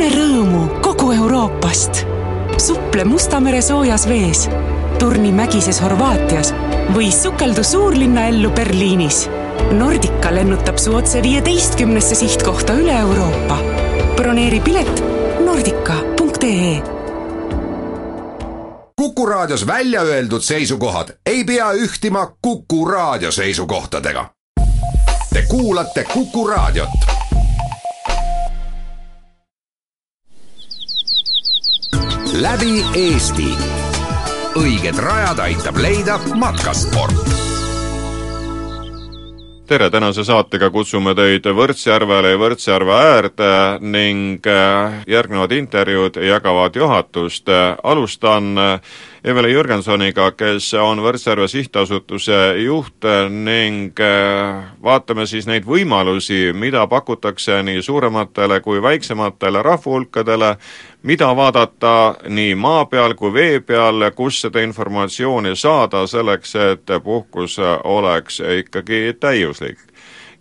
[0.00, 2.06] tunne rõõmu kogu Euroopast.
[2.56, 4.46] suple Musta mere soojas vees,
[4.98, 6.54] turni mägises Horvaatias
[6.94, 9.28] või sukeldu suurlinna ellu Berliinis.
[9.76, 13.58] Nordica lennutab su otse viieteistkümnesse sihtkohta üle Euroopa.
[14.16, 15.04] broneeri pilet
[15.44, 16.82] nordica.ee
[18.96, 24.30] Kuku Raadios välja öeldud seisukohad ei pea ühtima Kuku Raadio seisukohtadega.
[25.32, 27.19] Te kuulate Kuku Raadiot.
[32.32, 33.50] Läbi Eesti.
[34.58, 37.14] õiged rajad aitab leida matkasport
[39.70, 47.46] tere, tänase saatega kutsume teid Võrtsjärvele ja Võrtsjärve äärde ning äh, järgnevad intervjuud jagavad juhatust.
[47.82, 48.58] alustan
[49.24, 57.58] Eveli Jürgensoniga, kes on Võrtsjärve sihtasutuse juht ning äh, vaatame siis neid võimalusi, mida pakutakse
[57.62, 60.54] nii suurematele kui väiksematele rahvahulkadele,
[61.04, 61.92] mida vaadata
[62.32, 69.18] nii maa peal kui vee peal, kus seda informatsiooni saada selleks, et puhkus oleks ikkagi
[69.20, 69.78] täiuslik.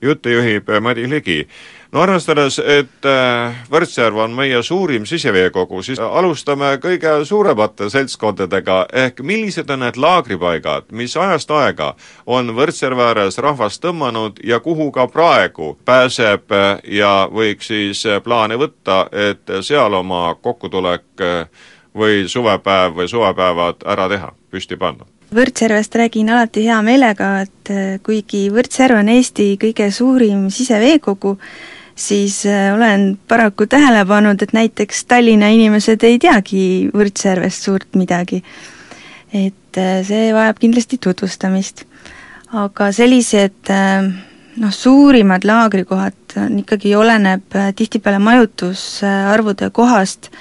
[0.01, 1.47] jutti juhib Madis Ligi
[1.91, 9.23] no arvestades, et äh, Võrtsjärv on meie suurim siseveekogu, siis alustame kõige suuremate seltskondadega, ehk
[9.25, 11.93] millised on need laagripaigad, mis ajast aega
[12.25, 18.21] on Võrtsjärve ääres rahvast tõmmanud ja kuhu ka praegu pääseb äh, ja võiks siis äh,
[18.23, 21.25] plaane võtta, et seal oma kokkutulek
[21.97, 25.07] või suvepäev või suvepäevad ära teha, püsti panna?
[25.35, 27.73] Võrtsjärvest räägin alati hea meelega, et
[28.05, 31.35] kuigi Võrtsjärv on Eesti kõige suurim siseveekogu,
[31.99, 36.61] siis äh, olen paraku tähele pannud, et näiteks Tallinna inimesed ei teagi
[36.95, 38.43] Võrtsjärvest suurt midagi.
[39.33, 41.85] et äh, see vajab kindlasti tutvustamist.
[42.53, 44.07] aga sellised äh,
[44.57, 50.31] noh, suurimad laagrikohad on ikkagi, oleneb tihtipeale majutusarvude kohast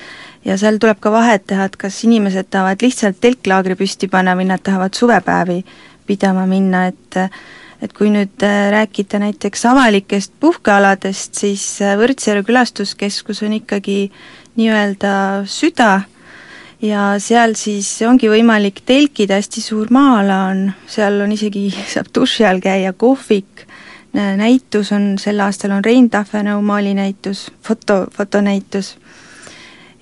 [0.45, 4.47] ja seal tuleb ka vahet teha, et kas inimesed tahavad lihtsalt telklaagri püsti panna või
[4.49, 5.65] nad tahavad suvepäevi
[6.07, 7.19] pidama minna, et
[7.83, 14.09] et kui nüüd äh, rääkida näiteks avalikest puhkealadest, siis äh, Võrtsjärve külastuskeskus on ikkagi
[14.59, 15.13] nii-öelda
[15.47, 16.01] süda
[16.83, 22.47] ja seal siis ongi võimalik telkida, hästi suur maa-ala on, seal on isegi, saab duši
[22.49, 23.67] all käia, kohvik,
[24.15, 28.97] näitus on, sel aastal on Rein Tahvenau maalinäitus, foto, fotonäitus,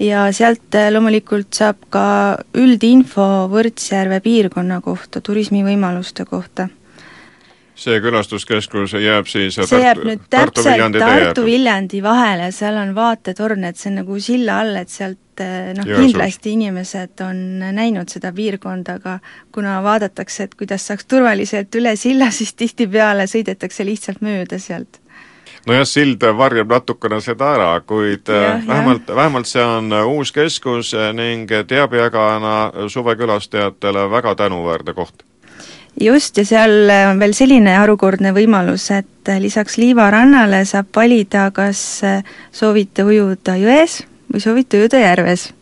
[0.01, 2.07] ja sealt äh, loomulikult saab ka
[2.57, 6.69] üldinfo Võrtsjärve piirkonna kohta, turismivõimaluste kohta
[7.77, 13.93] see külastuskeskus jääb siis see jääb nüüd täpselt Tartu-Viljandi vahele, seal on vaatetorn, et see
[13.93, 17.43] on nagu silla all, et sealt eh, noh, kindlasti inimesed on
[17.77, 19.19] näinud seda piirkonda, aga
[19.55, 25.03] kuna vaadatakse, et kuidas saaks turvaliselt üle silla, siis tihtipeale sõidetakse lihtsalt mööda sealt.
[25.67, 30.95] Nojah, sild varjab natukene seda ära, kuid ja, eh, vähemalt, vähemalt see on uus keskus
[31.13, 35.27] ning teabejagajana suvekülastajatele väga tänuväärne koht
[36.01, 41.81] just, ja seal on veel selline harukordne võimalus, et lisaks Liiva rannale saab valida, kas
[42.53, 44.03] soovite ujuda jões
[44.33, 45.53] või soovite ujuda järves.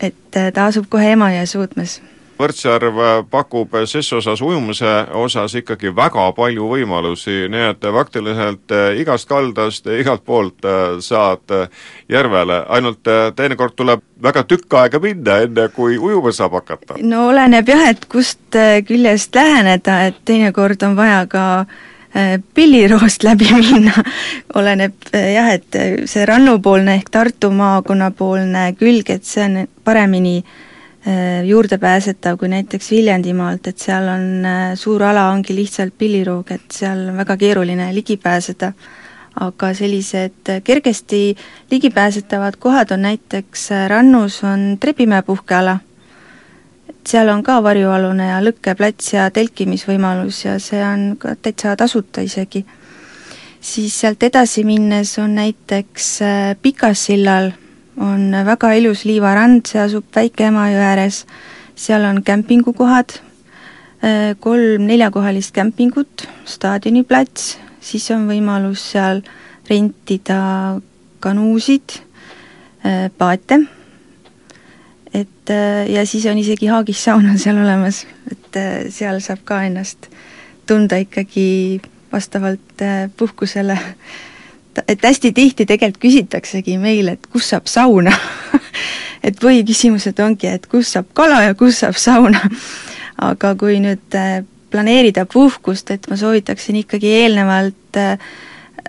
[0.00, 2.00] et ta asub kohe Emajõe suudmes
[2.36, 2.98] Võrtsjärv
[3.32, 9.88] pakub ses osas ujumise osas ikkagi väga palju võimalusi, nii et faktiliselt eh, igast kaldast
[9.88, 11.54] igalt poolt eh, saad
[12.12, 17.00] järvele, ainult teinekord tuleb väga tükk aega minna, enne kui ujuma saab hakata.
[17.00, 21.46] no oleneb jah, et kust küljest läheneda, et teinekord on vaja ka
[22.56, 23.96] pilliroost läbi minna,
[24.54, 30.65] oleneb jah, et see rannupoolne ehk Tartu maakonnapoolne külg, et see on paremini äh, Äh,
[31.44, 37.08] juurdepääsetav kui näiteks Viljandimaalt, et seal on äh, suur ala, ongi lihtsalt pilliroog, et seal
[37.12, 38.72] on väga keeruline ligi pääseda.
[39.36, 41.36] aga sellised kergesti
[41.70, 45.78] ligipääsetavad kohad on näiteks äh, Rannus on Trebimäe puhkeala,
[46.88, 52.20] et seal on ka varjualune ja lõkkeplats ja telkimisvõimalus ja see on ka täitsa tasuta
[52.20, 52.64] isegi.
[53.60, 56.18] siis sealt edasi minnes on näiteks
[56.62, 57.52] Pikassillal
[57.96, 61.22] on väga ilus liivarand, see asub Väike-Emajõe ääres,
[61.76, 63.18] seal on kämpingukohad,
[64.04, 69.22] äh, kolm neljakohalist kämpingut, staadioniplats, siis on võimalus seal
[69.70, 70.40] rentida
[71.20, 71.98] kanuusid,
[72.84, 73.62] äh, paate,
[75.14, 78.62] et äh, ja siis on isegi Haagis saun on seal olemas, et
[78.92, 80.10] seal saab ka ennast
[80.66, 81.80] tunda ikkagi
[82.12, 82.82] vastavalt
[83.16, 83.76] puhkusele
[84.88, 88.14] et hästi tihti tegelikult küsitaksegi meil, et kus saab sauna.
[89.26, 92.38] Et põhiküsimused ongi, et kus saab kala ja kus saab sauna.
[93.26, 98.20] Aga kui nüüd äh, planeerida puhkust, et ma soovitaksin ikkagi eelnevalt äh,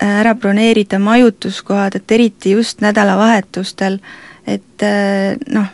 [0.04, 3.98] ära broneerida majutuskohad, et eriti just nädalavahetustel,
[4.46, 4.84] et
[5.50, 5.66] noh,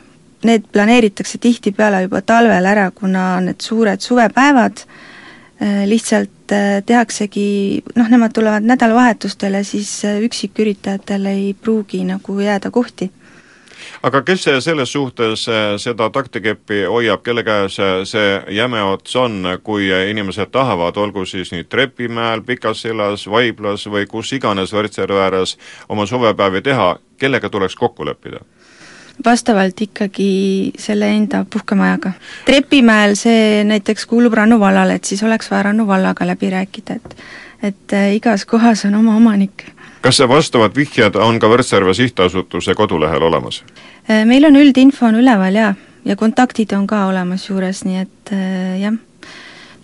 [0.48, 4.86] need planeeritakse tihtipeale juba talvel ära, kuna need suured suvepäevad
[5.60, 6.52] lihtsalt
[6.86, 13.10] tehaksegi, noh, nemad tulevad nädalavahetustele, siis üksiküritajatel ei pruugi nagu jääda kohti.
[14.02, 15.46] Aga kes selles suhtes
[15.80, 17.78] seda taktikeppi hoiab, kelle käes
[18.10, 24.06] see jäme ots on, kui inimesed tahavad, olgu siis nüüd Trepimäel, Pikas sillas, Vaiblas või
[24.10, 25.56] kus iganes Võrtsjärve ääres
[25.88, 28.44] oma suvepäevi teha, kellega tuleks kokku leppida?
[29.24, 32.12] Vastavalt ikkagi selle enda puhkemajaga.
[32.44, 37.16] Trepimäel see näiteks kuulub Rannu vallale, et siis oleks vaja Rannu vallaga läbi rääkida, et
[37.64, 39.64] et eh, igas kohas on oma omanik
[40.04, 43.62] kas vastavad vihjed on ka Võrtsjärve Sihtasutuse kodulehel olemas?
[44.10, 45.72] Äh, meil on üldinfo on üleval jaa,
[46.04, 48.98] ja kontaktid on ka olemas juures, nii et äh, jah.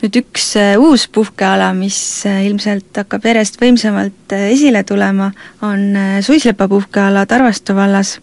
[0.00, 1.96] nüüd üks äh, uus puhkeala, mis
[2.28, 5.30] ilmselt hakkab järjest võimsamalt esile tulema,
[5.64, 8.18] on Suislepa puhkeala Tarvastu vallas.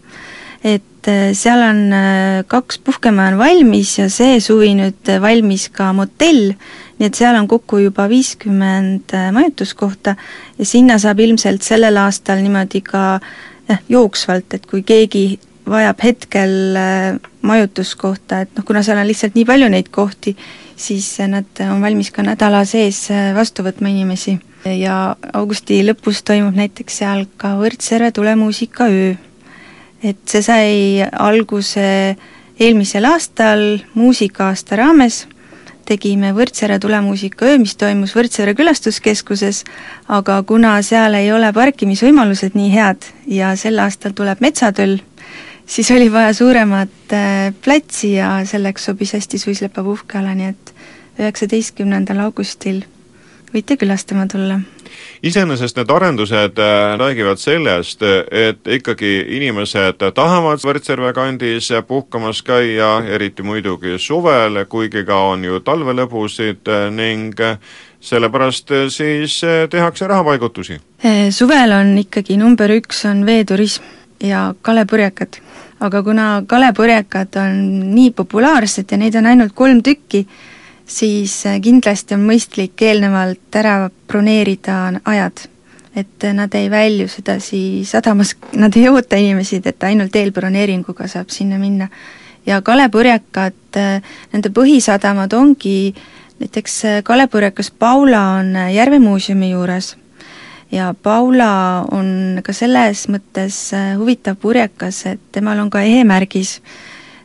[0.62, 0.87] et
[1.32, 1.80] seal on
[2.48, 6.54] kaks puhkemaja on valmis ja see suvi nüüd valmis ka motell,
[6.98, 10.16] nii et seal on kokku juba viiskümmend majutuskohta
[10.58, 13.04] ja sinna saab ilmselt sellel aastal niimoodi ka
[13.68, 15.38] jah, jooksvalt, et kui keegi
[15.68, 20.34] vajab hetkel äh, majutuskohta, et noh, kuna seal on lihtsalt nii palju neid kohti,
[20.78, 24.38] siis nad on valmis ka nädala sees äh, vastu võtma inimesi.
[24.68, 29.14] ja augusti lõpus toimub näiteks seal ka Võrtsjärve tulemuusikaöö.
[30.02, 32.16] Et see sai alguse
[32.58, 33.64] eelmisel aastal
[33.94, 35.26] muusika-aasta raames.
[35.88, 39.62] Tegime Võrtsjärve tulemuusikaöö, mis toimus Võrtsjärve külastuskeskuses,
[40.12, 44.98] aga kuna seal ei ole parkimisvõimalused nii head ja sel aastal tuleb metsatöll,
[45.64, 50.74] siis oli vaja suuremat äh, platsi ja selleks sobis hästi Suislepa puhkeala, nii et
[51.18, 52.84] üheksateistkümnendal augustil
[53.54, 54.60] võite külastama tulla
[55.22, 63.42] iseenesest need arendused äh, räägivad sellest, et ikkagi inimesed tahavad Võrtsjärve kandis puhkamas käia, eriti
[63.42, 67.40] muidugi suvel, kuigi ka on ju talvelõbusid ning
[68.00, 69.40] sellepärast siis
[69.70, 70.80] tehakse rahapaigutusi.
[71.30, 73.82] suvel on ikkagi number üks, on veeturism
[74.22, 75.40] ja kalepurjekad.
[75.80, 77.58] aga kuna kalepurjekad on
[77.94, 80.26] nii populaarsed ja neid on ainult kolm tükki,
[80.88, 85.48] siis äh, kindlasti on mõistlik eelnevalt ära broneerida ajad.
[85.96, 91.30] et äh, nad ei välju sedasi sadamas, nad ei oota inimesi, et ainult eelbroneeringuga saab
[91.30, 91.88] sinna minna.
[92.46, 94.02] ja kalepurjekad, äh,
[94.32, 95.94] nende põhisadamad ongi
[96.38, 99.96] näiteks kalepurjekas Paula on Järvemuuseumi juures
[100.70, 106.60] ja Paula on ka selles mõttes huvitav purjekas, et temal on ka ehemärgis.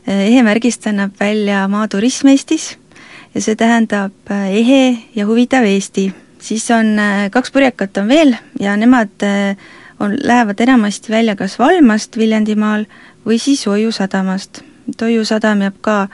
[0.06, 2.74] ehemärgist annab välja Maaturism Eestis
[3.34, 6.12] ja see tähendab äh, ehe ja huvitav Eesti.
[6.38, 9.56] siis on äh, kaks purjekat on veel ja nemad äh,
[10.00, 12.86] on, lähevad enamasti välja kas Valmast Viljandimaal
[13.26, 14.62] või siis Oiu sadamast.
[14.88, 16.08] et Oiu sadam jääb ka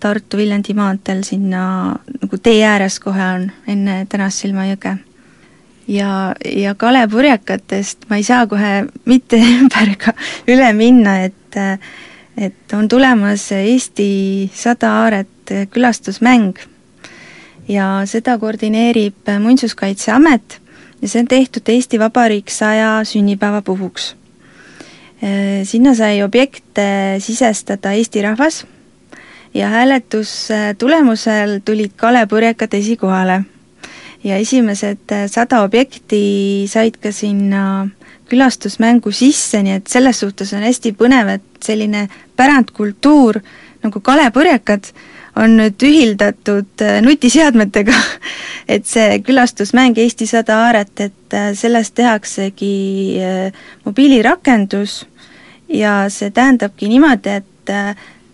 [0.00, 4.96] Tartu-Viljandi maanteel sinna nagu tee ääres kohe on, enne Tänassilma jõge.
[5.88, 10.16] ja, ja kalepurjekatest ma ei saa kohe mitte ümber ega
[10.48, 11.36] üle minna, et
[12.36, 15.39] et on tulemas Eesti sada aaret
[15.70, 16.58] külastusmäng
[17.68, 20.60] ja seda koordineerib Muinsuskaitseamet
[21.02, 24.14] ja see on tehtud Eesti Vabariik saja sünnipäeva puhuks.
[25.64, 28.64] Sinna sai objekte sisestada Eesti rahvas
[29.54, 33.42] ja hääletuse tulemusel tulid kalepurjekad esikohale.
[34.24, 37.88] ja esimesed sada objekti said ka sinna
[38.28, 43.40] külastusmängu sisse, nii et selles suhtes on hästi põnev, et selline pärandkultuur
[43.82, 44.90] nagu kalepurjekad
[45.36, 47.94] on nüüd ühildatud äh, nutiseadmetega
[48.74, 52.74] et see külastusmäng Eesti sada aaret, et äh, sellest tehaksegi
[53.22, 55.04] äh, mobiilirakendus
[55.70, 57.74] ja see tähendabki niimoodi, et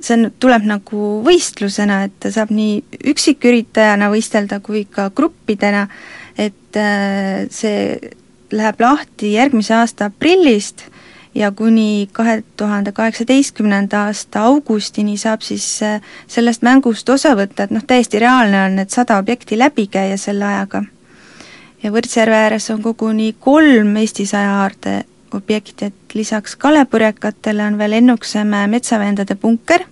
[0.01, 2.79] see on, tuleb nagu võistlusena, et saab nii
[3.13, 5.85] üksiküritajana võistelda kui ka gruppidena,
[6.41, 6.79] et
[7.53, 7.77] see
[8.57, 10.87] läheb lahti järgmise aasta aprillist
[11.37, 17.75] ja kuni kahe tuhande kaheksateistkümnenda aasta augustini saab siis äh, sellest mängust osa võtta, et
[17.77, 20.83] noh, täiesti reaalne on need sada objekti läbi käia selle ajaga.
[21.83, 25.03] ja Võrtsjärve ääres on koguni kolm Eesti saja aarde
[25.37, 29.85] objekti, et lisaks kalepurjekatele on veel Ennuksemäe metsavendade punker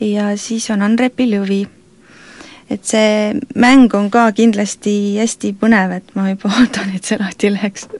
[0.00, 1.66] ja siis on Anrepi lõvi.
[2.70, 7.52] et see mäng on ka kindlasti hästi põnev, et ma juba ootan, et see lahti
[7.52, 7.90] läheks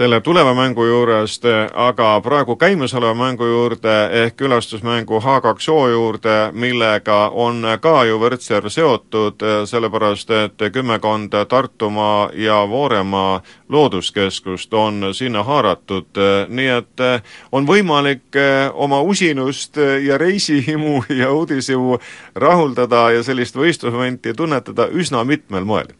[0.00, 7.66] selle tuleva mängu juurest, aga praegu käimasoleva mängu juurde ehk külastusmängu H2O juurde, millega on
[7.80, 16.16] ka ju Võrtsjärv seotud, sellepärast et kümmekond Tartumaa ja Vooremaa looduskeskust on sinna haaratud,
[16.48, 17.06] nii et
[17.52, 18.40] on võimalik
[18.72, 19.76] oma usinust
[20.06, 22.00] ja reisihimu ja uudishimu
[22.34, 25.92] rahuldada ja sellist võistlusmomenti tunnetada üsna mitmel moel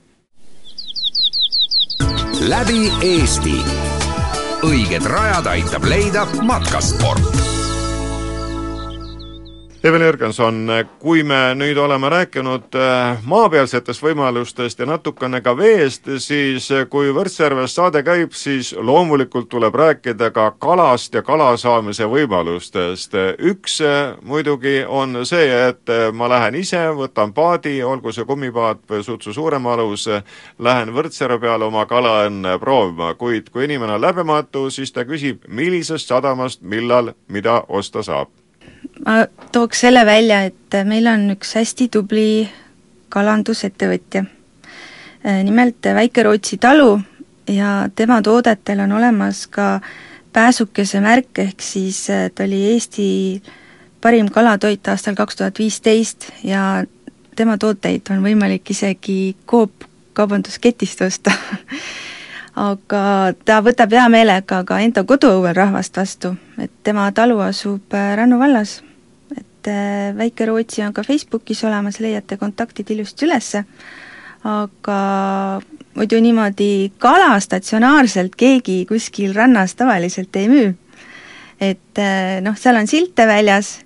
[2.40, 3.89] läbi Eesti.
[4.66, 7.59] Õiged rajad aitab leida matkasport
[9.84, 10.68] Evel Jürgenson,
[11.00, 17.08] kui me nüüd oleme rääkinud äh, maapealsetest võimalustest ja natukene ka veest, siis äh, kui
[17.16, 23.16] Võrtsjärves saade käib, siis loomulikult tuleb rääkida ka kalast ja kala saamise võimalustest.
[23.38, 29.00] üks äh, muidugi on see, et ma lähen ise, võtan paadi, olgu see kummipaat või
[29.06, 30.04] sutsu suurem alus,
[30.58, 36.12] lähen Võrtsjärve peale oma kalaõnne proovima, kuid kui inimene on läbematu, siis ta küsib, millisest
[36.12, 38.39] sadamast millal mida osta saab
[39.06, 42.48] ma tooks selle välja, et meil on üks hästi tubli
[43.08, 44.24] kalandusettevõtja.
[45.44, 47.00] nimelt Väike-Rootsi talu
[47.48, 49.80] ja tema toodetel on olemas ka
[50.32, 53.42] pääsukese märk, ehk siis ta oli Eesti
[54.00, 56.84] parim kalatoit aastal kaks tuhat viisteist ja
[57.36, 61.32] tema tooteid on võimalik isegi Coop kaubandusketist osta
[62.60, 68.14] aga ta võtab hea meelega ka enda koduõuel rahvast vastu, et tema talu asub äh,
[68.18, 68.80] Rannu vallas.
[69.36, 73.64] et äh, Väike-Rootsi on ka Facebookis olemas, leiate kontaktid ilusti ülesse,
[74.44, 75.00] aga
[75.96, 80.74] muidu niimoodi kala statsionaarselt keegi kuskil rannas tavaliselt ei müü.
[81.60, 83.78] et äh, noh, seal on silte väljas,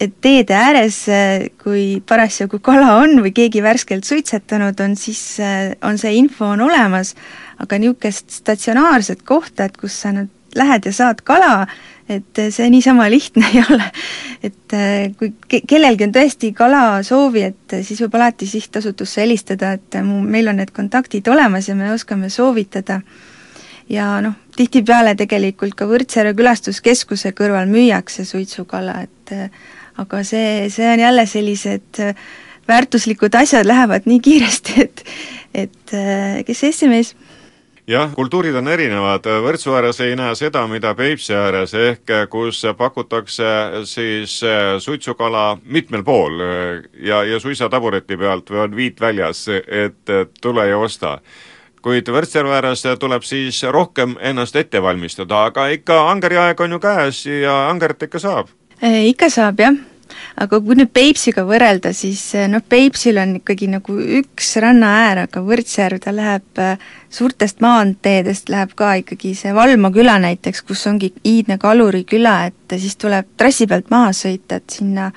[0.00, 1.04] et teede ääres,
[1.62, 5.38] kui parasjagu kala on või keegi värskelt suitsetanud on, siis
[5.86, 7.14] on see info on olemas,
[7.62, 11.66] aga niisugust statsionaarset kohta, et kus sa nüüd lähed ja saad kala,
[12.08, 13.90] et see niisama lihtne ei ole.
[14.44, 20.00] et eh, kui ke-, kellelgi on tõesti kalasoovi, et siis võib alati sihtasutusse helistada, et
[20.04, 23.00] mu, meil on need kontaktid olemas ja me oskame soovitada.
[23.88, 29.34] ja noh, tihtipeale tegelikult ka Võrtsjärve külastuskeskuse kõrval müüakse suitsukala, et
[30.00, 32.00] aga see, see on jälle sellised
[32.68, 35.04] väärtuslikud asjad lähevad nii kiiresti, et
[35.54, 35.92] et
[36.46, 37.12] kes esimees
[37.86, 43.84] jah, kultuurid on erinevad, Võrtsu ääres ei näe seda, mida Peipsi ääres, ehk kus pakutakse
[43.88, 49.46] siis eh, suitsukala mitmel pool eh, ja, ja suisa tabureti pealt või on viit väljas,
[49.48, 51.18] et tule ja osta.
[51.84, 56.80] Kuid Võrtsjärve ääres tuleb siis rohkem ennast ette valmistada, aga ikka angeri aeg on ju
[56.80, 58.54] käes ja angerit ikka saab?
[58.80, 59.93] Ikka saab, jah
[60.40, 65.42] aga kui nüüd Peipsiga võrrelda, siis eh, noh, Peipsil on ikkagi nagu üks rannaäär, aga
[65.44, 66.82] Võrtsjärv, ta läheb eh,
[67.14, 72.78] suurtest maanteedest läheb ka ikkagi see Valmo küla näiteks, kus ongi iidne Kaluri küla, et
[72.78, 75.10] siis tuleb trassi pealt maha sõita, et sinna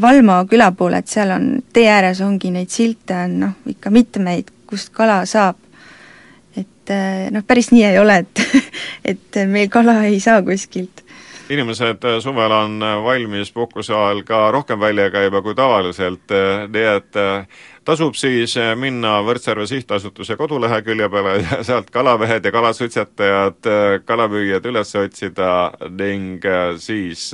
[0.00, 4.54] Valmo küla poole, et seal on, tee ääres ongi neid silte on noh, ikka mitmeid,
[4.70, 5.58] kust kala saab.
[6.56, 8.46] et eh, noh, päris nii ei ole, et
[9.14, 11.04] et meil kala ei saa kuskilt
[11.50, 16.66] inimesed äh, suvel on äh, valmis puhkuse ajal ka rohkem välja käima kui tavaliselt, äh,
[16.70, 17.18] nii et
[17.84, 23.70] tasub siis minna Võrtsjärve Sihtasutuse kodulehekülje peale ja sealt kalamehed ja kalasuitsetajad,
[24.04, 26.44] kalamüüjad üles otsida ning
[26.78, 27.30] siis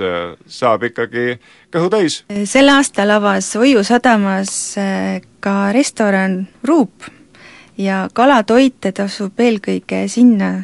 [0.46, 1.36] saab ikkagi
[1.74, 2.22] kõhu täis.
[2.44, 4.54] sel aastal avas Hoiu sadamas
[5.44, 7.10] ka restoran Ruup
[7.78, 10.54] ja kalatoite tasub eelkõige sinna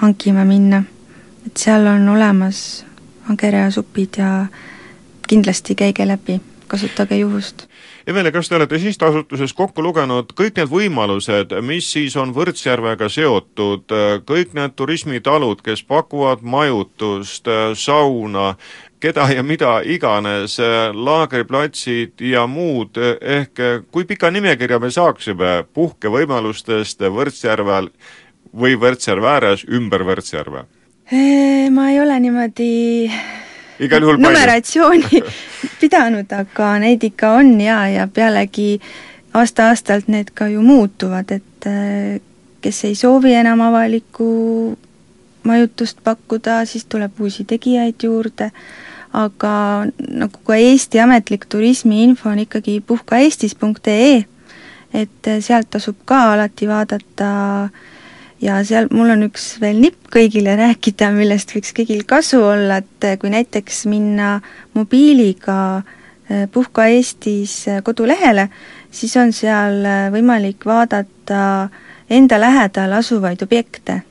[0.00, 0.82] hankima minna,
[1.46, 2.86] et seal on olemas
[3.32, 4.46] agereasupid ja
[5.28, 7.66] kindlasti käige läbi, kasutage juhust.
[8.06, 13.90] Eveli, kas te olete sihtasutuses kokku lugenud kõik need võimalused, mis siis on Võrtsjärvega seotud,
[14.28, 18.52] kõik need turismitalud, kes pakuvad majutust, sauna,
[19.02, 20.54] keda ja mida iganes,
[20.94, 27.90] laagriplatsid ja muud, ehk kui pika nimekirja me saaksime puhkevõimalustest Võrtsjärvel
[28.54, 30.68] või Võrtsjärve ääres ümber Võrtsjärve?
[31.70, 33.06] Ma ei ole niimoodi
[33.78, 35.20] igal juhul numeratsiooni
[35.80, 38.80] pidanud, aga neid ikka on ja, ja pealegi
[39.36, 41.68] aasta-aastalt need ka ju muutuvad, et
[42.64, 44.26] kes ei soovi enam avalikku
[45.46, 48.50] majutust pakkuda, siis tuleb uusi tegijaid juurde,
[49.14, 49.52] aga
[50.10, 54.24] nagu ka Eesti ametlik turismiinfo on ikkagi puhkaeestis.ee,
[54.94, 57.30] et sealt tasub ka alati vaadata
[57.62, 57.84] äh,
[58.40, 63.20] ja seal mul on üks veel nipp kõigile rääkida, millest võiks kõigil kasu olla, et
[63.20, 64.36] kui näiteks minna
[64.76, 65.58] mobiiliga
[66.28, 68.48] eh, Puhka Eestis eh, kodulehele,
[68.90, 71.68] siis on seal eh, võimalik vaadata
[72.10, 74.02] enda lähedal asuvaid objekte.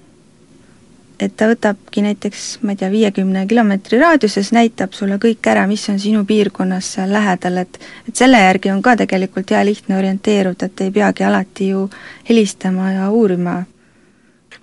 [1.16, 5.86] et ta võtabki näiteks, ma ei tea, viiekümne kilomeetri raadiuses, näitab sulle kõik ära, mis
[5.90, 7.80] on sinu piirkonnas seal lähedal, et
[8.10, 11.86] et selle järgi on ka tegelikult hea lihtne orienteeruda, et ei peagi alati ju
[12.28, 13.62] helistama ja uurima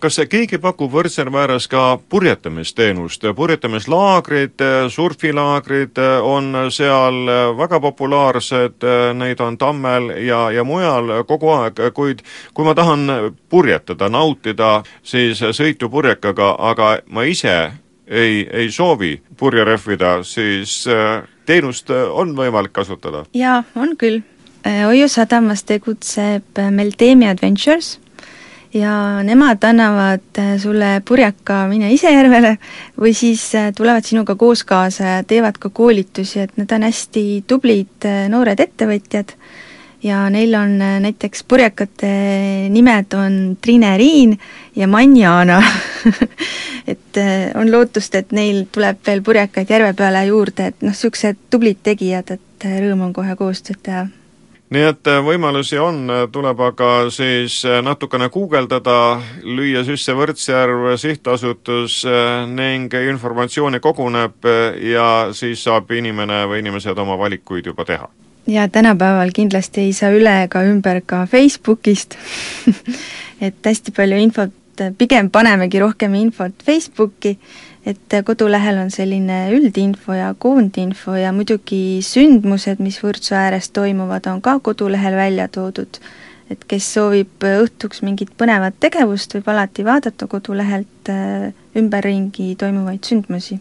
[0.02, 8.82] kas keegi pakub Võrtsjärve ääres ka purjetamisteenust, purjetamislaagrid, surfilaagrid on seal väga populaarsed,
[9.14, 13.06] neid on Tammel ja, ja mujal kogu aeg, kuid kui ma tahan
[13.49, 17.56] purjetada, nautida siis sõitu purjekaga, aga ma ise
[18.06, 23.25] ei, ei soovi purje rehvida, siis äh, teenust on võimalik kasutada?
[23.35, 24.23] jaa, on küll.
[24.62, 27.97] Hoiu sadamas tegutseb Meltemi Adventures
[28.75, 32.57] ja nemad annavad äh, sulle purjeka Mine ise järvele
[33.00, 37.45] või siis äh, tulevad sinuga koos kaasa ja teevad ka koolitusi, et nad on hästi
[37.47, 39.37] tublid äh, noored ettevõtjad.
[40.02, 42.09] Ja neil on näiteks purjekate
[42.75, 44.33] nimed on Trine Riin
[44.75, 45.61] ja Manjana.
[46.93, 47.21] Et
[47.55, 52.33] on lootust, et neil tuleb veel purjekaid järve peale juurde, et noh, niisugused tublid tegijad,
[52.35, 54.02] et rõõm on kohe koostööd teha
[54.73, 60.93] nii et äh, võimalusi on, äh, tuleb aga siis äh, natukene guugeldada, lüüa sisse Võrtsjärv
[61.00, 62.02] sihtasutus
[62.52, 64.47] ning informatsiooni koguneb
[64.88, 68.09] ja siis saab inimene või inimesed oma valikuid juba teha.
[68.47, 72.17] ja tänapäeval kindlasti ei saa üle ega ümber ka Facebookist
[73.47, 74.55] et hästi palju infot,
[74.99, 77.37] pigem panemegi rohkem infot Facebooki
[77.87, 84.43] et kodulehel on selline üldinfo ja koondinfo ja muidugi sündmused, mis Võrtsu ääres toimuvad, on
[84.43, 86.01] ka kodulehel välja toodud.
[86.51, 93.61] et kes soovib õhtuks mingit põnevat tegevust, võib alati vaadata kodulehelt äh, ümberringi toimuvaid sündmusi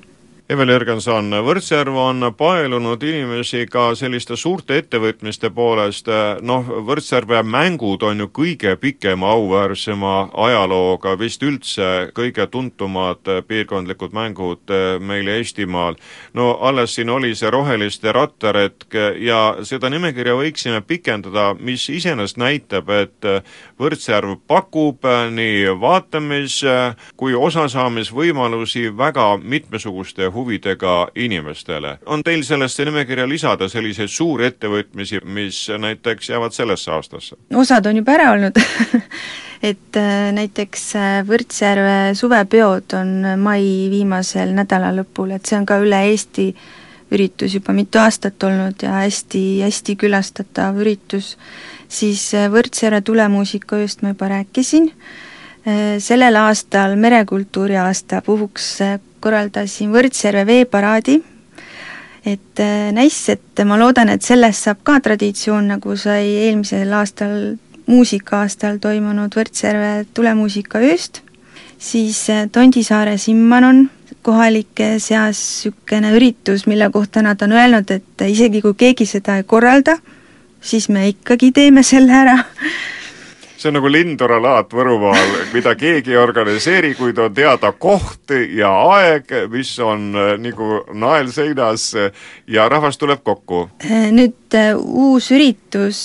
[0.52, 6.10] Eveli Jürgenson, Võrtsjärv on paelunud inimesi ka selliste suurte ettevõtmiste poolest,
[6.44, 10.16] noh, Võrtsjärve mängud on ju kõige pikema auväärsema
[10.48, 15.96] ajalooga, vist üldse kõige tuntumad piirkondlikud mängud meil Eestimaal.
[16.34, 22.90] no alles siin oli see roheliste rattaretk ja seda nimekirja võiksime pikendada, mis iseenesest näitab,
[22.90, 23.30] et
[23.80, 26.60] Võrtsjärv pakub nii vaatamis-
[27.16, 31.98] kui osasaamisvõimalusi väga mitmesuguste huvidega inimestele.
[32.06, 37.40] on teil sellesse nimekirja lisada selliseid suurettevõtmisi, mis näiteks jäävad sellesse aastasse?
[37.56, 38.60] osad on juba ära olnud
[39.64, 46.02] et äh, näiteks äh, Võrtsjärve suvepeod on mai viimasel nädalalõpul, et see on ka üle
[46.10, 46.50] Eesti
[47.12, 51.36] üritus juba mitu aastat olnud ja hästi, hästi külastatav üritus,
[51.92, 54.90] siis äh, Võrtsjärve tulemuusikaööst ma juba rääkisin,
[56.02, 58.80] sellel aastal merekultuuri aasta puhuks
[59.22, 61.20] korraldasin Võrtsjärve veeparaadi,
[62.26, 67.56] et äh, näis, et ma loodan, et sellest saab ka traditsioon, nagu sai eelmisel aastal,
[67.90, 71.22] muusika-aastal toimunud Võrtsjärve tulemuusikaööst,
[71.82, 73.88] siis äh, Tondisaare Simmanon,
[74.22, 79.48] kohalike seas niisugune üritus, mille kohta nad on öelnud, et isegi kui keegi seda ei
[79.50, 79.98] korralda,
[80.62, 82.38] siis me ikkagi teeme selle ära
[83.62, 88.72] see on nagu Lindora laat Võrumaal, mida keegi ei organiseeri, kuid on teada koht ja
[88.96, 91.92] aeg, mis on äh, nagu nael seinas
[92.48, 93.68] ja rahvas tuleb kokku.
[93.86, 96.02] Äh, nüüd äh, uus üritus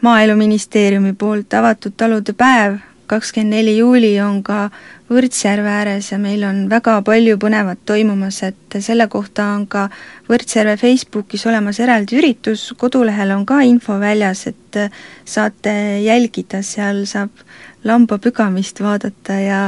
[0.00, 2.78] Maaeluministeeriumi poolt, avatud talude päev,
[3.10, 4.68] kakskümmend neli juuli on ka
[5.10, 9.88] Võrtsjärve ääres ja meil on väga palju põnevat toimumas, et selle kohta on ka
[10.30, 14.78] Võrtsjärve Facebookis olemas eraldi üritus, kodulehel on ka info väljas, et
[15.26, 15.72] saate
[16.04, 17.42] jälgida, seal saab
[17.84, 19.64] lamba pügamist vaadata ja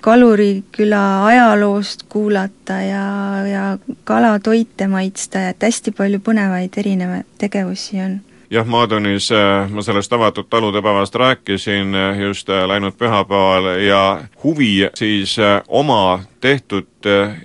[0.00, 3.06] Kaluriküla ajaloost kuulata ja,
[3.50, 9.82] ja kalatoite maitsta ja et hästi palju põnevaid erinevaid tegevusi on jah, Maadunis äh, ma
[9.82, 15.36] sellest avatud talude päevast rääkisin äh, just äh, läinud pühapäeval ja huvi siis
[15.68, 16.86] oma tehtud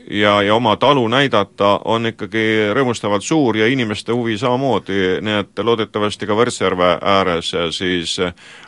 [0.10, 5.60] ja, ja oma talu näidata on ikkagi rõõmustavalt suur ja inimeste huvi samamoodi, nii et
[5.64, 8.18] loodetavasti ka Võrtsjärve ääres siis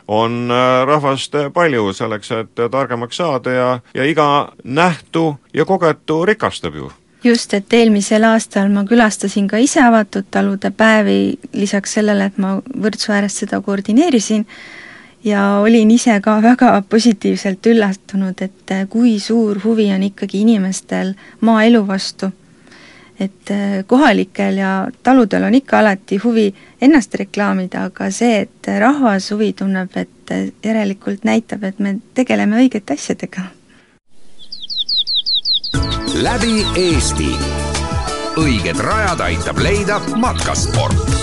[0.08, 0.50] on
[0.86, 6.90] rahvast palju selleks, et targemaks saada ja, ja iga nähtu ja kogetu rikastab ju
[7.24, 12.56] just, et eelmisel aastal ma külastasin ka ise avatud talude päevi, lisaks sellele, et ma
[12.82, 14.46] Võrtsu ääres seda koordineerisin,
[15.24, 21.86] ja olin ise ka väga positiivselt üllatunud, et kui suur huvi on ikkagi inimestel maaelu
[21.86, 22.32] vastu.
[23.20, 23.48] et
[23.86, 29.96] kohalikel ja taludel on ikka alati huvi ennast reklaamida, aga see, et rahvas huvi tunneb,
[29.96, 33.55] et järelikult näitab, et me tegeleme õigete asjadega
[36.22, 37.28] läbi Eesti.
[38.40, 41.16] õiged rajad aitab leida matkasport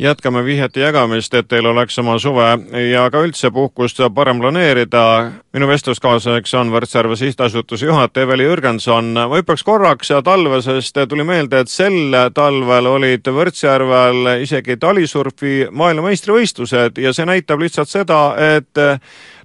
[0.00, 2.46] jätkame vihjete jagamist, et teil oleks oma suve
[2.90, 5.30] ja ka üldse puhkust parem planeerida.
[5.52, 9.04] minu vestluskaaslaseks on Võrtsjärve sihtasutuse juhataja Eveli Jürgenson.
[9.04, 16.98] ma hüppaks korraks talve, sest tuli meelde, et sel talvel olid Võrtsjärvel isegi talisurfi maailmameistrivõistlused
[16.98, 18.78] ja see näitab lihtsalt seda, et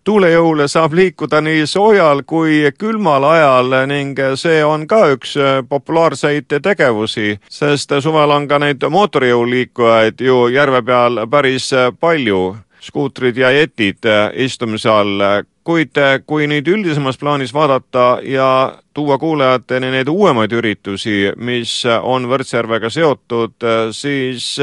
[0.06, 5.34] tuulejõule saab liikuda nii soojal kui külmal ajal ning see on ka üks
[5.70, 13.38] populaarseid tegevusi, sest suvel on ka neid mootorijõul liikujaid ju järve peal päris palju, skuutrid
[13.42, 14.06] ja jetid
[14.46, 15.24] istumise all,
[15.66, 15.98] kuid
[16.30, 18.50] kui nüüd üldisemas plaanis vaadata ja
[18.94, 23.58] tuua kuulajateni neid uuemaid üritusi, mis on Võrtsjärvega seotud,
[23.92, 24.54] siis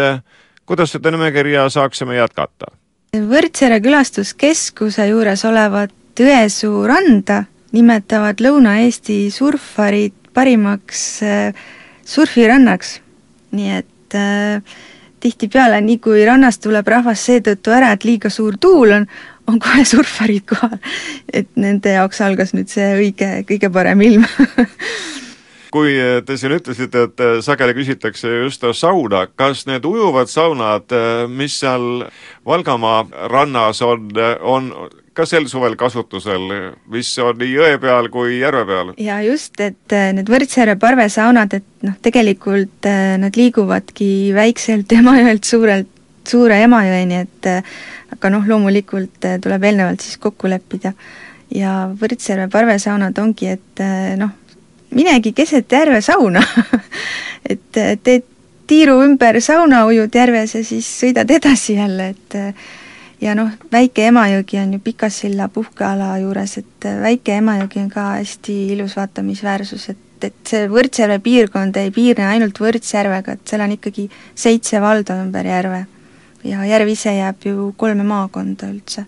[0.67, 2.71] kuidas seda nimekirja saaksime jätkata?
[3.13, 7.43] Võrtsjärve külastuskeskuse juures olevat Õesuu randa
[7.77, 11.59] nimetavad Lõuna-Eesti surfarid parimaks äh,
[12.09, 12.95] surfirannaks.
[13.53, 14.63] nii et äh,
[15.21, 19.07] tihtipeale, nii kui rannast tuleb rahvas seetõttu ära, et liiga suur tuul on,
[19.45, 20.81] on kohe surfarid kohal.
[21.29, 24.25] et nende jaoks algas nüüd see õige, kõige parem ilm
[25.73, 25.95] kui
[26.27, 31.57] te siin ütlesite, et äh, sageli küsitakse just sauna, kas need ujuvad saunad, äh, mis
[31.63, 32.05] seal
[32.47, 34.69] Valgamaa rannas on, on
[35.17, 36.45] ka sel suvel kasutusel,
[36.93, 38.93] mis on nii jõe peal kui järve peal?
[39.01, 42.91] jaa, just, et äh, need Võrtsjärve parvesaunad, et noh, tegelikult
[43.23, 45.91] nad liiguvadki väikselt Emajõelt suurelt,
[46.29, 47.51] suure Emajõeni, et
[48.13, 50.93] aga noh, loomulikult tuleb eelnevalt siis kokku leppida.
[51.53, 53.83] ja Võrtsjärve parvesaunad ongi, et
[54.21, 54.37] noh,
[54.95, 56.43] minegi keset järve sauna
[57.53, 58.29] et teed
[58.67, 62.37] tiiru ümber sauna, ujud järves ja siis sõidad edasi jälle, et
[63.23, 68.57] ja noh, Väike Emajõgi on ju Pikassilla puhkeala juures, et Väike Emajõgi on ka hästi
[68.77, 74.09] ilus vaatamisväärsus, et, et see Võrtsjärve piirkond ei piirne ainult Võrtsjärvega, et seal on ikkagi
[74.35, 75.87] seitse valda ümber järve.
[76.45, 79.05] ja järv ise jääb ju kolme maakonda üldse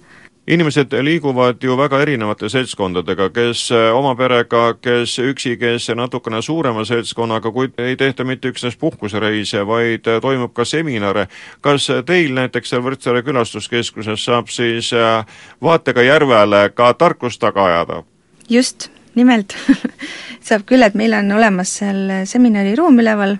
[0.47, 6.85] inimesed liiguvad ju väga erinevate seltskondadega, kes eh, oma perega, kes üksi, kes natukene suurema
[6.85, 11.27] seltskonnaga, kuid ei tehta mitte üksnes puhkusereise, vaid eh, toimub ka seminare.
[11.61, 15.25] kas teil näiteks seal Võrtsjärve külastuskeskuses saab siis eh,
[15.63, 18.03] vaatega järvele ka tarkust taga ajada?
[18.49, 19.57] just, nimelt
[20.47, 23.39] saab küll, et meil on olemas seal seminariruum üleval,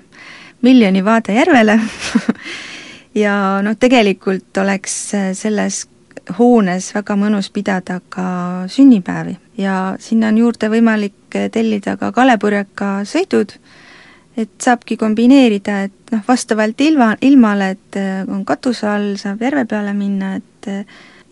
[0.64, 1.77] miljoni vaade järvele
[3.25, 5.03] ja noh, tegelikult oleks
[5.37, 5.85] selles
[6.38, 8.26] hoones väga mõnus pidada ka
[8.70, 9.37] sünnipäevi.
[9.58, 13.54] Ja sinna on juurde võimalik tellida ka kalepurjeka sõidud,
[14.37, 19.92] et saabki kombineerida, et noh, vastavalt ilma, ilmale, et on katuse all, saab järve peale
[19.94, 20.70] minna, et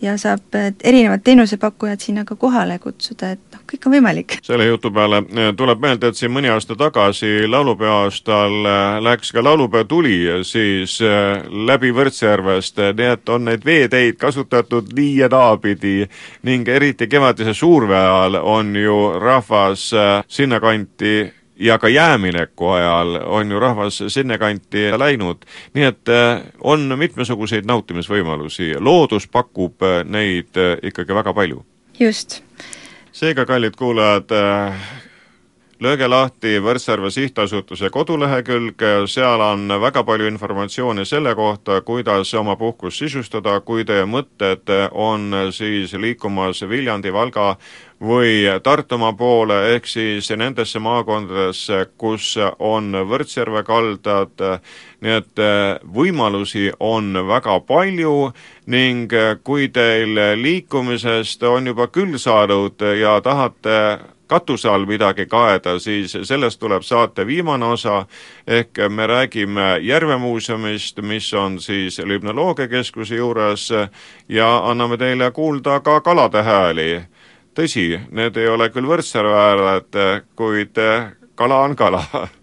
[0.03, 4.37] ja saab erinevad teenusepakkujad sinna ka kohale kutsuda, et noh, kõik on võimalik.
[4.43, 9.33] selle jutu peale eh, tuleb meelde, et siin mõni aasta tagasi laulupeo aastal eh, läks
[9.33, 15.29] ka laulupeo tuli siis eh, läbi Võrtsjärvest, nii et on neid veeteid kasutatud nii ja
[15.33, 16.09] naapidi
[16.43, 19.91] ning eriti kevadise suurvee ajal on ju rahvas
[20.29, 25.45] sinnakanti ja ka jäämineku ajal on ju rahvas sinnakanti läinud,
[25.75, 31.65] nii et äh, on mitmesuguseid nautimisvõimalusi, loodus pakub äh, neid äh, ikkagi väga palju.
[32.01, 32.43] just.
[33.13, 34.33] seega, kallid kuulajad,
[35.83, 43.03] lööge lahti Võrtsjärve Sihtasutuse kodulehekülg, seal on väga palju informatsiooni selle kohta, kuidas oma puhkust
[43.03, 47.57] sisustada, kui teie mõtted on siis liikumas Viljandi, Valga
[48.03, 54.47] või Tartumaa poole, ehk siis nendesse maakondadesse, kus on Võrtsjärve kaldad,
[55.03, 55.45] nii et
[55.83, 58.17] võimalusi on väga palju
[58.71, 63.79] ning kui teil liikumisest on juba küll saanud ja tahate
[64.33, 68.07] katuse all midagi kaeda, siis sellest tuleb saate viimane osa,
[68.47, 73.69] ehk me räägime Järvemuuseumist, mis on siis Lübnoloogiakeskuse juures
[74.29, 77.03] ja anname teile kuulda ka kalade hääli.
[77.55, 79.99] tõsi, need ei ole küll Võrtsjärve hääled,
[80.37, 80.79] kuid
[81.35, 82.05] kala on kala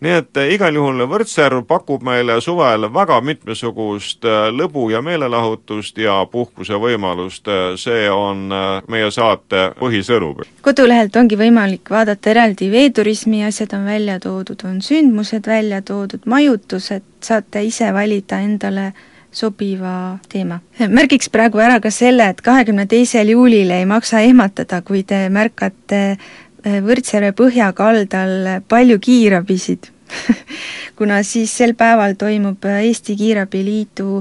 [0.00, 5.98] nii et eh, igal juhul Võrtsjärv pakub meile suvel väga mitmesugust eh, lõbu ja meelelahutust
[6.00, 8.48] ja puhkuse võimalust, eh, see on
[8.88, 10.42] meie saate põhisõnum.
[10.62, 17.04] kodulehelt ongi võimalik vaadata eraldi veeturismi asjad on välja toodud, on sündmused välja toodud, majutused,
[17.20, 18.92] saate ise valida endale
[19.32, 20.60] sobiva teema.
[20.88, 26.18] märgiks praegu ära ka selle, et kahekümne teisel juulil ei maksa ehmatada, kui te märkate
[26.64, 29.88] Võrtsjärve põhjakaldal palju kiirabisid.
[30.98, 34.20] Kuna siis sel päeval toimub Eesti Kiirabi Liidu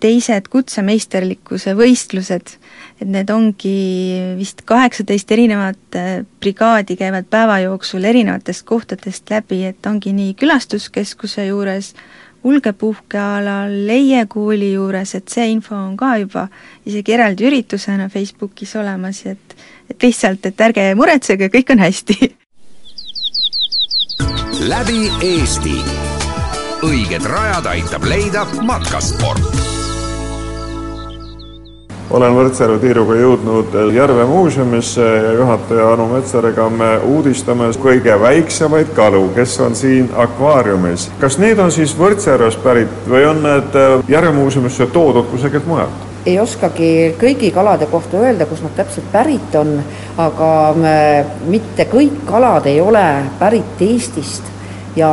[0.00, 2.52] teised kutsemeisterlikkuse võistlused,
[3.00, 3.76] et need ongi
[4.38, 5.98] vist kaheksateist erinevat
[6.40, 11.94] brigaadi käivad päeva jooksul erinevatest kohtadest läbi, et ongi nii külastuskeskuse juures,
[12.46, 16.44] Kulge puhkealal, Leie kooli juures, et see info on ka juba
[16.86, 19.56] isegi eraldi üritusena Facebookis olemas, et
[19.90, 22.18] et lihtsalt, et ärge muretsege, kõik on hästi.
[24.66, 25.78] läbi Eesti.
[26.86, 29.76] õiged rajad aitab leida matkasport
[32.10, 39.26] olen Võrtsjärve tiiruga jõudnud Järve muuseumisse ja juhataja Anu Metsariga me uudistame kõige väiksemaid kalu,
[39.34, 41.10] kes on siin akvaariumis.
[41.20, 46.05] kas need on siis Võrtsjärvest pärit või on need Järve muuseumisse toodud kusagilt mujalt?
[46.26, 49.76] Ei oskagi kõigi kalade kohta öelda, kus nad täpselt pärit on,
[50.18, 50.50] aga
[50.82, 53.06] äh, mitte kõik kalad ei ole
[53.38, 54.52] pärit Eestist.
[54.96, 55.10] Ja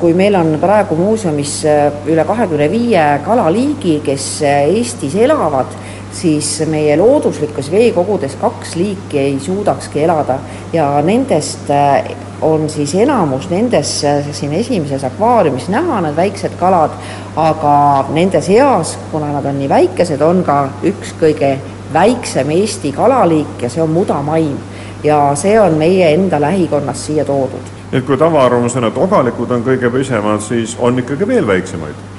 [0.00, 5.72] kui meil on praegu muuseumis äh, üle kahekümne viie kalaliigi, kes Eestis elavad,
[6.12, 10.38] siis meie looduslikes veekogudes kaks liiki ei suudakski elada
[10.72, 12.04] ja nendest äh,
[12.42, 16.94] on siis enamus nendes äh, siin esimeses akvaariumis näha, need väiksed kalad,
[17.36, 17.74] aga
[18.12, 20.58] nende seas, kuna nad on nii väikesed, on ka
[20.92, 21.56] üks kõige
[21.92, 24.56] väiksem Eesti kalaliik ja see on mudamaim.
[25.04, 27.74] ja see on meie enda lähikonnast siia toodud.
[27.92, 32.11] et kui tavaarvamus on, et ogalikud on kõige pisemad, siis on ikkagi veel väiksemaid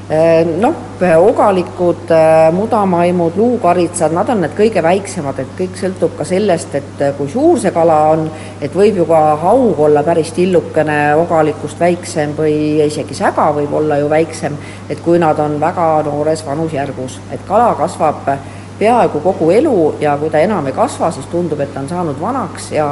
[0.58, 0.76] noh,
[1.18, 7.02] ogalikud, äh, mudamaimud, luukaritsad, nad on need kõige väiksemad, et kõik sõltub ka sellest, et
[7.02, 8.28] äh, kui suur see kala on,
[8.62, 13.98] et võib ju ka haug olla päris tillukene ogalikust väiksem või isegi säga võib olla
[14.02, 14.58] ju väiksem,
[14.90, 18.30] et kui nad on väga noores vanusjärgus, et kala kasvab
[18.80, 22.22] peaaegu kogu elu ja kui ta enam ei kasva, siis tundub, et ta on saanud
[22.22, 22.90] vanaks ja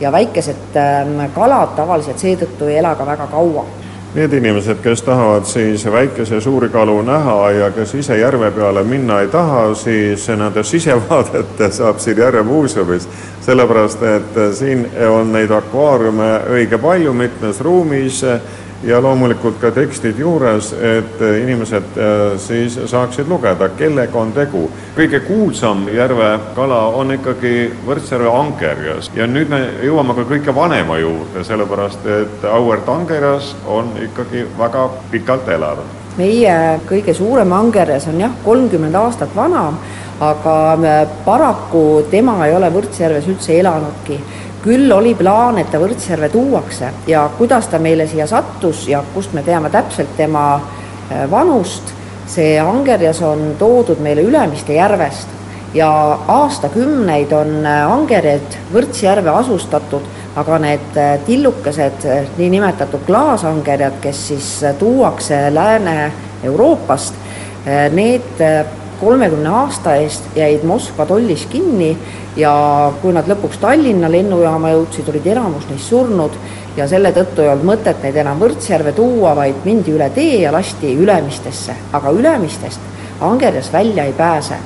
[0.00, 3.66] ja väikesed ähm, kalad tavaliselt seetõttu ei ela ka väga kaua
[4.14, 9.20] Need inimesed, kes tahavad siis väikese suuri kalu näha ja kes ise järve peale minna
[9.20, 13.06] ei taha, siis nende sisevaadet saab siin Järve muuseumis,
[13.40, 14.82] sellepärast et siin
[15.14, 18.24] on neid akvaariume õige palju mitmes ruumis
[18.84, 24.70] ja loomulikult ka tekstid juures, et inimesed äh, siis saaksid lugeda, kellega on tegu.
[24.96, 31.44] kõige kuulsam järvekala on ikkagi Võrtsjärve angerjas ja nüüd me jõuame ka kõige vanema juurde,
[31.44, 35.96] sellepärast et auväärt angerjas on ikkagi väga pikalt elanud.
[36.16, 39.72] meie kõige suurem angerjas on jah, kolmkümmend aastat vana,
[40.20, 44.20] aga äh, paraku tema ei ole Võrtsjärves üldse elanudki
[44.62, 49.32] küll oli plaan, et ta Võrtsjärve tuuakse ja kuidas ta meile siia sattus ja kust
[49.32, 51.94] me teame täpselt tema äh, vanust,
[52.30, 55.28] see angerjas on toodud meile Ülemiste järvest
[55.74, 55.90] ja
[56.28, 60.04] aastakümneid on äh, angerjad Võrtsjärve asustatud,
[60.36, 62.04] aga need äh, tillukesed,
[62.36, 67.16] niinimetatud klaasangerjad, kes siis tuuakse Lääne-Euroopast,
[67.92, 68.40] need
[69.00, 71.90] kolmekümne aasta eest jäid Moskva tollis kinni
[72.36, 72.52] ja
[73.02, 76.36] kui nad lõpuks Tallinna lennujaama jõudsid, olid enamus neist surnud
[76.76, 80.52] ja selle tõttu ei olnud mõtet neid enam Võrtsjärve tuua, vaid mindi üle tee ja
[80.52, 82.80] lasti Ülemistesse, aga Ülemistest
[83.20, 84.60] angerjas välja ei pääse.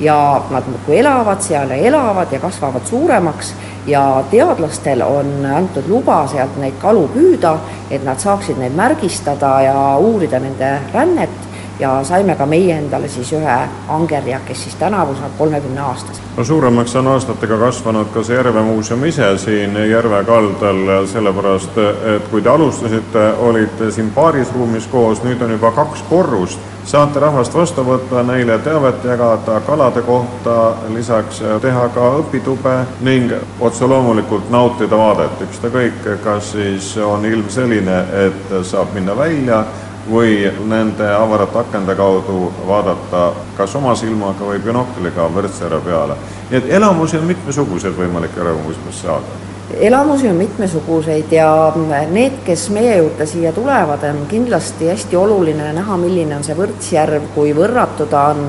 [0.00, 3.52] Ja nad muudkui elavad seal ja elavad ja kasvavad suuremaks
[3.86, 7.58] ja teadlastel on antud luba sealt neid kalu püüda,
[7.90, 11.39] et nad saaksid neid märgistada ja uurida nende rännet
[11.80, 13.56] ja saime ka meie endale siis ühe
[13.88, 16.22] angerja, kes siis tänavu saab kolmekümne aastase.
[16.36, 21.78] no suuremaks on aastatega kasvanud ka see Järve muuseum ise siin Järve kaldal, sellepärast
[22.16, 27.20] et kui te alustasite, olite siin paaris ruumis koos, nüüd on juba kaks korrust, saate
[27.20, 30.56] rahvast vastu võtta, neile teavet jagada kalade kohta,
[30.94, 38.02] lisaks teha ka õpitube ning otse loomulikult nautida vaadet, ükskõik, kas siis on ilm selline,
[38.26, 39.64] et saab minna välja
[40.08, 46.16] või nende avarate akende kaudu vaadata kas oma silmaga või binookliga Võrtsjärve peale.
[46.50, 49.38] nii et elamusi on mitmesuguseid võimalik Järvemuuseumis saada.
[49.80, 51.72] Elamusi on mitmesuguseid ja
[52.10, 57.30] need, kes meie juurde siia tulevad, on kindlasti hästi oluline näha, milline on see Võrtsjärv,
[57.34, 58.48] kui võrratu ta on,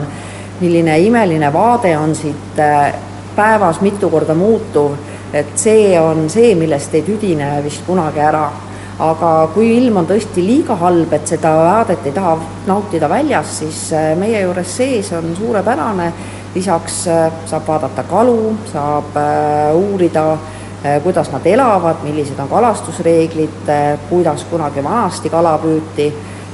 [0.62, 2.94] milline imeline vaade on siit äh,
[3.36, 4.98] päevas mitu korda muutuv,
[5.34, 8.50] et see on see, millest ei tüdine vist kunagi ära
[9.02, 12.36] aga kui ilm on tõesti liiga halb, et seda vaadet ei taha
[12.68, 16.12] nautida väljas, siis äh, meie juures sees on suurepärane,
[16.56, 20.26] lisaks äh, saab vaadata kalu, saab äh, uurida,
[21.04, 23.68] kuidas nad elavad, millised on kalastusreeglid,
[24.10, 26.08] kuidas kunagi vanasti kala püüti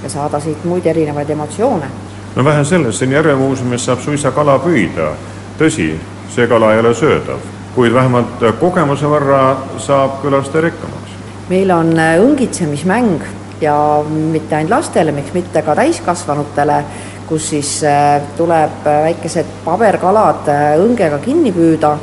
[0.04, 1.88] ja saada siit muid erinevaid emotsioone.
[2.36, 5.14] no vähe sellest, siin Järve muuseumis saab suisa kala püüda,
[5.60, 5.94] tõsi,
[6.36, 7.40] see kala ei ole söödav,
[7.76, 9.44] kuid vähemalt kogemuse võrra
[9.80, 11.07] saab külastaja rikkamaks
[11.50, 13.24] meil on äh, õngitsemismäng
[13.62, 13.76] ja
[14.08, 16.82] mitte ainult lastele, miks mitte ka täiskasvanutele,
[17.28, 20.50] kus siis äh, tuleb äh, väikesed paberkalad
[20.84, 21.96] õngega kinni püüda,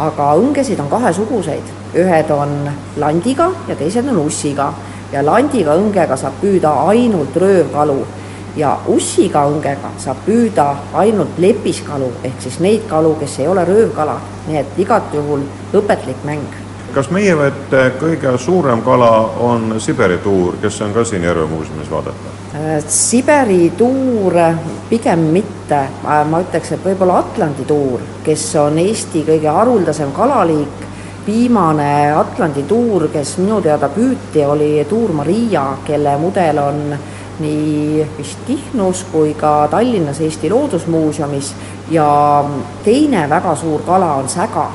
[0.00, 2.54] aga õngesid on kahesuguseid, ühed on
[3.00, 4.70] landiga ja teised on ussiga.
[5.10, 7.98] Ja landiga õngega saab püüda ainult röövkalu
[8.54, 10.68] ja ussikangega saab püüda
[11.02, 16.22] ainult lepiskalu, ehk siis neid kalu, kes ei ole röövkalad, nii et igat juhul õpetlik
[16.28, 19.10] mäng kas meie vette kõige suurem kala
[19.46, 22.34] on Siberi tuur, kes on ka siin Järve muuseumis vaadata?
[22.54, 24.34] Äh, Siberi tuur
[24.88, 30.84] pigem mitte, äh, ma ütleks, et võib-olla Atlandi tuur, kes on Eesti kõige haruldasem kalaliik,
[31.26, 36.84] viimane Atlandi tuur, kes minu teada püüti, oli tuur Maria, kelle mudel on
[37.40, 41.54] nii vist Kihnus kui ka Tallinnas Eesti Loodusmuuseumis.
[41.90, 42.44] Ja
[42.84, 44.68] teine väga suur kala on säga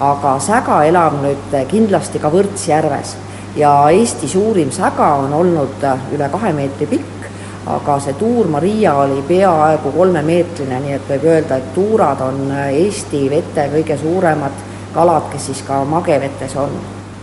[0.00, 3.16] aga säga elab nüüd kindlasti ka Võrtsjärves.
[3.56, 7.28] Ja Eesti suurim säga on olnud üle kahe meetri pikk,
[7.66, 13.28] aga see tuur Maria oli peaaegu kolmemeetrine, nii et võib öelda, et tuurad on Eesti
[13.30, 16.74] vete kõige suuremad kalad, kes siis ka magevetes on.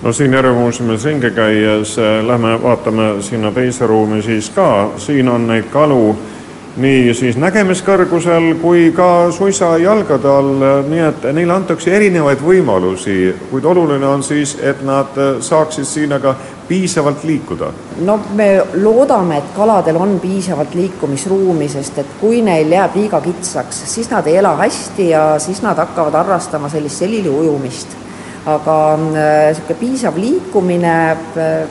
[0.04, 5.48] No siin Järve muuseumis ringi käies lähme vaatame sinna teise ruumi siis ka, siin on
[5.48, 6.16] neid kalu
[6.78, 13.66] nii siis nägemiskõrgusel kui ka suisa jalgade all, nii et neile antakse erinevaid võimalusi, kuid
[13.66, 16.36] oluline on siis, et nad saaksid siin aga
[16.70, 17.72] piisavalt liikuda?
[18.06, 23.84] no me loodame, et kaladel on piisavalt liikumisruumi, sest et kui neil jääb liiga kitsaks,
[23.96, 27.98] siis nad ei ela hästi ja siis nad hakkavad harrastama sellist selili ujumist.
[28.46, 31.70] aga niisugune äh, piisav liikumine, äh,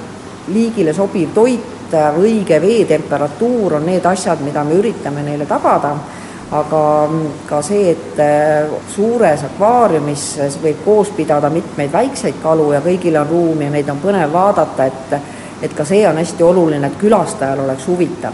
[0.48, 5.94] liigile sobiv toit, et õige veetemperatuur on need asjad, mida me üritame neile tagada,
[6.53, 6.83] aga
[7.48, 10.27] ka see, et äh, suures akvaariumis
[10.62, 14.87] võib koos pidada mitmeid väikseid kalu ja kõigil on ruumi ja neid on põnev vaadata,
[14.87, 15.18] et
[15.62, 18.33] et ka see on hästi oluline, et külastajal oleks huvitav.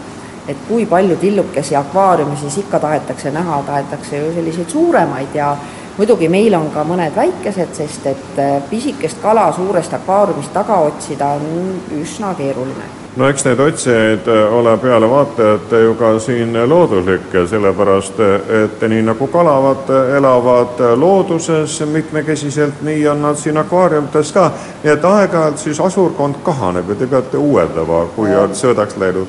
[0.48, 5.56] et kui palju tillukesi akvaariumi siis ikka tahetakse näha, tahetakse ju selliseid suuremaid ja
[5.96, 11.34] muidugi meil on ka mõned väikesed, sest et äh, pisikest kala suurest akvaariumist taga otsida
[11.38, 17.46] on üsna keeruline no eks neid otsijaid äh, ole peale vaatajate ju ka siin looduslikke,
[17.46, 18.20] sellepärast
[18.64, 24.50] et nii nagu kalavad elavad looduses mitmekesiselt, nii on nad siin akvaariumites ka.
[24.82, 29.28] nii et aeg-ajalt siis asurkond kahaneb ja te peate uuendama, kui on söödaks läinud.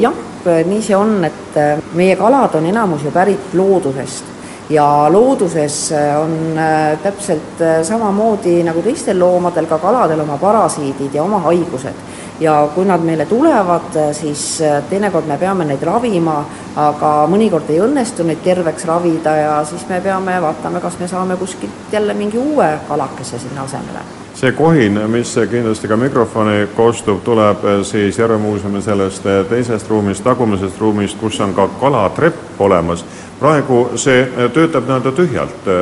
[0.00, 0.14] Jah,
[0.44, 4.39] nii see on, et äh, meie kalad on enamus ju pärit loodusest
[4.70, 11.42] ja looduses on äh, täpselt samamoodi nagu teistel loomadel, ka kaladel oma parasiidid ja oma
[11.48, 16.40] haigused ja kui nad meile tulevad, siis äh, teinekord me peame neid ravima,
[16.76, 21.36] aga mõnikord ei õnnestu neid terveks ravida ja siis me peame vaatama, kas me saame
[21.36, 24.06] kuskilt jälle mingi uue kalakese sinna asemele.
[24.34, 29.88] see kohin, mis kindlasti ka mikrofoni kostub, tuleb äh, siis Järve muuseumi sellest äh, teisest
[29.90, 33.04] ruumist, tagumisest ruumist, kus on ka kalatrepp olemas.
[33.40, 35.72] Praegu see töötab nii-öelda tühjalt.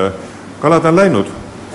[0.61, 1.27] kalad on läinud?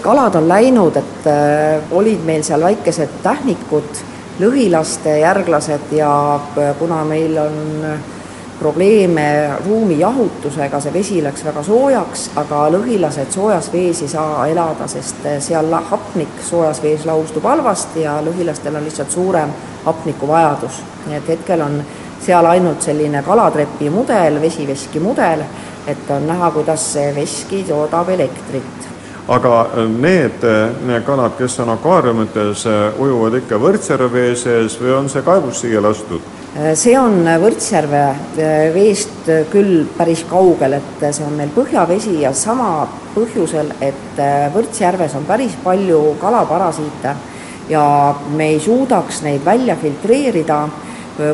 [0.01, 4.03] kalad on läinud, et äh, olid meil seal väikesed tähnikud
[4.39, 6.39] lõhilaste järglased ja
[6.79, 7.61] kuna meil on
[8.59, 14.87] probleeme ruumi jahutusega, see vesi läks väga soojaks, aga lõhilased soojas vees ei saa elada,
[14.87, 19.51] sest seal hapnik soojas vees laustub halvasti ja lõhilastel on lihtsalt suurem
[19.85, 20.81] hapnikuvajadus.
[21.07, 21.81] nii et hetkel on
[22.23, 25.43] seal ainult selline kalatrepi mudel, vesiveski mudel,
[25.87, 28.89] et on näha, kuidas see veski toodab elektrit
[29.27, 30.43] aga need,
[30.83, 32.65] need kalad, kes on akvaariumites,
[32.99, 36.21] ujuvad ikka Võrtsjärve vee sees või on see kaevus siia lastud?
[36.77, 38.01] see on Võrtsjärve
[38.75, 44.19] veest küll päris kaugel, et see on meil põhjavesi ja sama põhjusel, et
[44.53, 47.15] Võrtsjärves on päris palju kalaparasiite
[47.69, 47.85] ja
[48.35, 50.65] me ei suudaks neid välja filtreerida,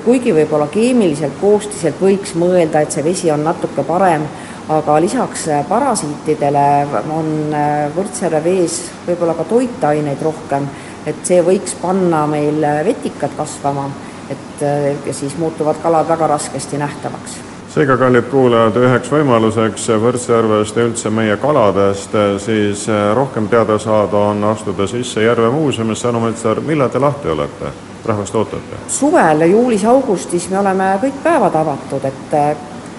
[0.05, 4.25] kuigi võib-olla keemiliselt koostiselt võiks mõelda, et see vesi on natuke parem
[4.69, 10.67] aga lisaks äh, parasiitidele on äh, Võrtsjärve vees võib-olla ka toitaineid rohkem,
[11.09, 13.89] et see võiks panna meil äh, vetikad kasvama,
[14.29, 17.39] et ja siis muutuvad kalad väga raskesti nähtavaks
[17.73, 24.43] seega, kallid kuulajad, üheks võimaluseks Võrtsjärvest ja üldse meie kaladest siis rohkem teada saada, on
[24.51, 26.09] astuda sisse Järve muuseumisse.
[26.09, 27.88] Anu Metsar, millal te lahti olete?
[28.05, 28.81] Rahvast ootate?
[28.87, 32.35] suvel, juulis-augustis me oleme kõik päevad avatud, et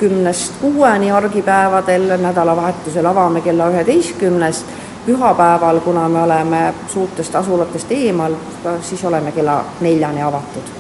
[0.01, 4.67] kümnest kuueni argipäevadel, nädalavahetusel avame kella üheteistkümnest,
[5.07, 8.35] pühapäeval, kuna me oleme suurtest asulatest eemal,
[8.83, 10.77] siis oleme kella neljani avatud.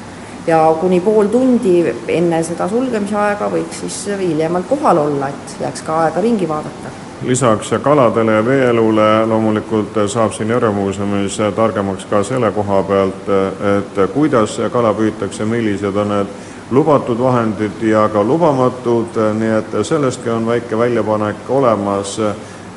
[0.46, 5.82] ja kuni pool tundi enne seda sulgemise aega võiks siis hiljemalt kohal olla, et jääks
[5.82, 12.22] ka aega ringi vaadata lisaks kaladele ja veeelule loomulikult saab siin Järve muuseumis targemaks ka
[12.22, 13.28] selle koha pealt,
[13.76, 16.32] et kuidas kala püütakse, millised on need
[16.70, 22.16] lubatud vahendid ja ka lubamatud, nii et sellestki on väike väljapanek olemas.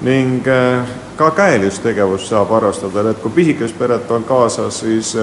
[0.03, 0.43] Ning
[1.15, 5.15] ka käelistegevust saab harrastada, et kui pisikest peret on kaasas, siis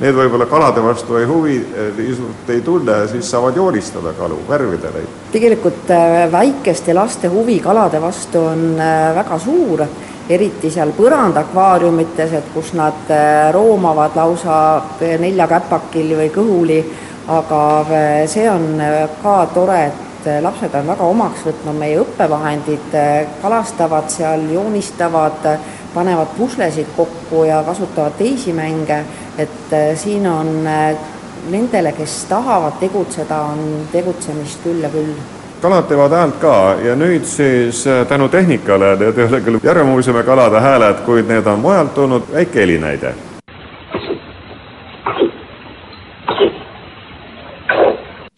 [0.00, 1.58] need võib-olla kalade vastu ei huvi,
[1.98, 5.20] niisugust ei tunne, siis saavad joonistada kalu, värvida neid.
[5.32, 5.92] tegelikult
[6.32, 8.74] väikeste laste huvi kalade vastu on
[9.14, 9.86] väga suur
[10.28, 13.10] eriti seal põrandakvaariumites, et kus nad
[13.52, 14.56] roomavad lausa
[15.20, 16.80] neljakäpakil või kõhuli,
[17.28, 17.60] aga
[18.30, 18.80] see on
[19.22, 22.96] ka tore, et lapsed on väga omaks võtnud meie õppevahendid,
[23.42, 25.44] kalastavad seal, joonistavad,
[25.94, 29.04] panevad puslesid kokku ja kasutavad teisi mänge,
[29.38, 30.66] et siin on
[31.50, 35.14] nendele, kes tahavad tegutseda, on tegutsemist küll ja küll.
[35.60, 36.54] Kalad teevad häält ka.
[36.84, 41.28] Ja nüüd siis äh, tänu tehnikale, need ei ole küll Järve muuseumi kalade hääled, kuid
[41.28, 43.14] need on mujalt tulnud, väike helinäide.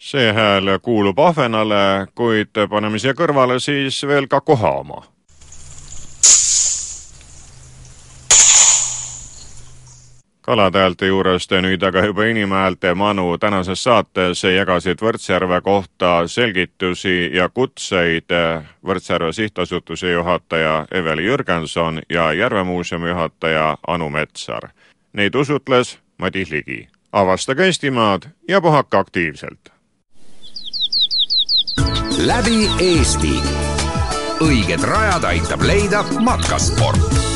[0.07, 5.01] see hääl kuulub ahvenale, kuid paneme siia kõrvale siis veel ka koha oma
[10.47, 17.49] kalade häälte juurest nüüd aga juba inimhäälte manu tänases saates jagasid Võrtsjärve kohta selgitusi ja
[17.49, 18.31] kutseid
[18.85, 24.69] Võrtsjärve sihtasutuse juhataja Eveli Jürgenson ja Järve muuseumi juhataja Anu Metsar.
[25.13, 26.87] Neid usutles Madis Ligi.
[27.11, 29.71] avastage Eestimaad ja puhake aktiivselt!
[32.17, 33.35] läbi Eesti
[34.41, 37.26] õiged rajad aitab leida matkasport